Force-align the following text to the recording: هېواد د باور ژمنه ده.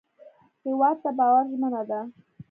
هېواد 0.65 0.97
د 1.03 1.05
باور 1.17 1.45
ژمنه 1.53 1.81
ده. 1.89 1.99